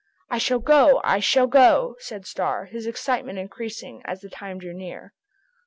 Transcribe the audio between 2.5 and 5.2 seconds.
his excitement increasing as the time drew near.